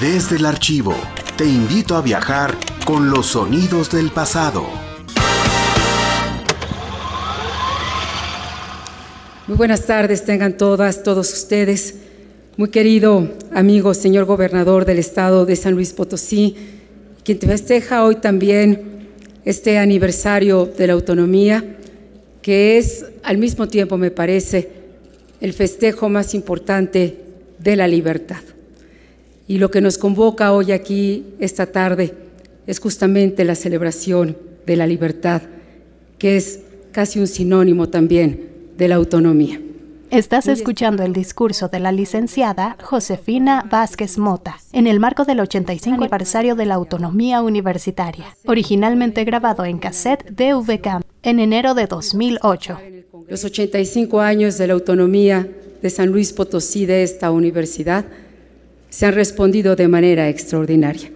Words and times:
Desde 0.00 0.36
el 0.36 0.46
archivo, 0.46 0.94
te 1.36 1.44
invito 1.44 1.96
a 1.96 2.02
viajar 2.02 2.56
con 2.86 3.10
los 3.10 3.26
sonidos 3.26 3.90
del 3.90 4.12
pasado. 4.12 4.64
Muy 9.48 9.56
buenas 9.56 9.86
tardes, 9.86 10.24
tengan 10.24 10.56
todas, 10.56 11.02
todos 11.02 11.32
ustedes. 11.32 11.96
Muy 12.56 12.68
querido 12.68 13.28
amigo, 13.52 13.92
señor 13.92 14.24
gobernador 14.26 14.84
del 14.84 15.00
estado 15.00 15.44
de 15.46 15.56
San 15.56 15.74
Luis 15.74 15.92
Potosí, 15.92 16.54
quien 17.24 17.40
te 17.40 17.48
festeja 17.48 18.04
hoy 18.04 18.16
también 18.16 19.08
este 19.44 19.78
aniversario 19.78 20.66
de 20.66 20.86
la 20.86 20.92
autonomía, 20.92 21.76
que 22.40 22.78
es 22.78 23.04
al 23.24 23.38
mismo 23.38 23.66
tiempo, 23.66 23.98
me 23.98 24.12
parece, 24.12 24.70
el 25.40 25.52
festejo 25.52 26.08
más 26.08 26.34
importante 26.34 27.16
de 27.58 27.74
la 27.74 27.88
libertad. 27.88 28.42
Y 29.48 29.56
lo 29.56 29.70
que 29.70 29.80
nos 29.80 29.96
convoca 29.96 30.52
hoy 30.52 30.72
aquí, 30.72 31.24
esta 31.40 31.66
tarde, 31.66 32.14
es 32.66 32.78
justamente 32.80 33.44
la 33.44 33.54
celebración 33.54 34.36
de 34.66 34.76
la 34.76 34.86
libertad, 34.86 35.40
que 36.18 36.36
es 36.36 36.60
casi 36.92 37.18
un 37.18 37.26
sinónimo 37.26 37.88
también 37.88 38.50
de 38.76 38.88
la 38.88 38.96
autonomía. 38.96 39.58
Estás 40.10 40.48
escuchando 40.48 41.02
el 41.02 41.14
discurso 41.14 41.68
de 41.68 41.80
la 41.80 41.92
licenciada 41.92 42.76
Josefina 42.82 43.66
Vázquez 43.70 44.18
Mota 44.18 44.58
en 44.72 44.86
el 44.86 45.00
marco 45.00 45.24
del 45.24 45.40
85 45.40 45.96
aniversario 45.96 46.54
de 46.54 46.66
la 46.66 46.74
autonomía 46.74 47.42
universitaria, 47.42 48.36
originalmente 48.46 49.24
grabado 49.24 49.64
en 49.64 49.78
cassette 49.78 50.28
de 50.30 50.52
VCAM 50.54 51.02
en 51.22 51.40
enero 51.40 51.74
de 51.74 51.86
2008. 51.86 52.78
Los 53.28 53.44
85 53.44 54.20
años 54.20 54.58
de 54.58 54.66
la 54.66 54.74
autonomía 54.74 55.48
de 55.80 55.90
San 55.90 56.10
Luis 56.10 56.32
Potosí 56.32 56.84
de 56.86 57.02
esta 57.02 57.30
universidad 57.30 58.04
se 58.90 59.06
han 59.06 59.14
respondido 59.14 59.76
de 59.76 59.88
manera 59.88 60.28
extraordinaria. 60.28 61.10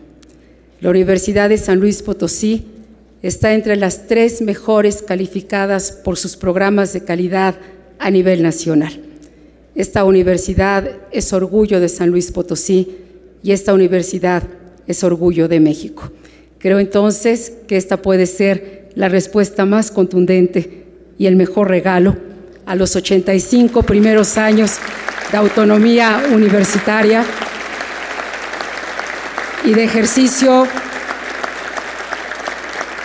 La 0.81 0.91
Universidad 0.91 1.49
de 1.49 1.59
San 1.59 1.79
Luis 1.79 2.03
Potosí 2.03 2.67
está 3.23 3.55
entre 3.55 3.77
las 3.77 4.09
tres 4.09 4.43
mejores 4.43 5.03
calificadas 5.03 5.93
por 5.93 6.19
sus 6.19 6.37
programas 6.37 6.93
de 6.93 7.05
calidad 7.05 7.55
a 7.99 8.11
nivel 8.11 8.43
nacional. 8.43 9.01
Esta 9.75 10.05
universidad 10.05 10.91
es 11.13 11.33
orgullo 11.33 11.81
de 11.81 11.89
San 11.89 12.11
Luis 12.11 12.33
Potosí 12.33 12.97
y 13.43 13.53
esta 13.53 13.73
universidad 13.73 14.43
es 14.87 15.05
orgullo 15.05 15.49
de 15.49 15.61
México. 15.61 16.13
Creo 16.59 16.79
entonces 16.79 17.53
que 17.67 17.77
esta 17.77 18.03
puede 18.03 18.27
ser 18.27 18.91
la 18.95 19.09
respuesta 19.09 19.65
más 19.65 19.91
contundente 19.91 20.85
y 21.17 21.27
el 21.27 21.37
mejor 21.37 21.69
regalo 21.69 22.17
a 22.67 22.75
los 22.75 22.95
85 22.97 23.83
primeros 23.85 24.37
años 24.37 24.79
de 25.31 25.39
autonomía 25.39 26.25
universitaria 26.35 27.25
y 29.65 29.75
de 29.75 29.85
ejercicio 29.85 30.67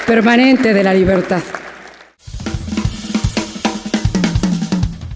permanente 0.06 0.74
de 0.74 0.84
la 0.84 0.94
libertad. 0.94 1.42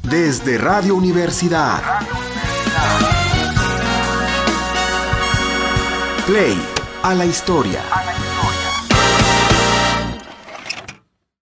Desde 0.03 0.57
Radio 0.57 0.95
Universidad. 0.95 1.81
Play 6.27 6.61
a 7.03 7.13
la 7.13 7.25
historia. 7.25 8.00